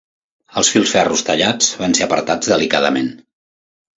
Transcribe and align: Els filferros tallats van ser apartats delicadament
Els 0.61 0.71
filferros 0.75 1.21
tallats 1.27 1.67
van 1.83 1.93
ser 1.99 2.05
apartats 2.07 2.51
delicadament 2.53 3.13